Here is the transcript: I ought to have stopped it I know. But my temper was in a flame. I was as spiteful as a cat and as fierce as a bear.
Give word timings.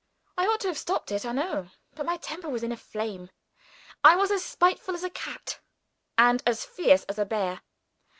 I 0.35 0.47
ought 0.47 0.61
to 0.61 0.67
have 0.67 0.79
stopped 0.79 1.11
it 1.11 1.27
I 1.27 1.31
know. 1.31 1.69
But 1.93 2.07
my 2.07 2.17
temper 2.17 2.49
was 2.49 2.63
in 2.63 2.71
a 2.71 2.75
flame. 2.75 3.29
I 4.03 4.15
was 4.15 4.31
as 4.31 4.43
spiteful 4.43 4.95
as 4.95 5.03
a 5.03 5.11
cat 5.11 5.59
and 6.17 6.41
as 6.43 6.65
fierce 6.65 7.03
as 7.03 7.19
a 7.19 7.25
bear. 7.25 7.61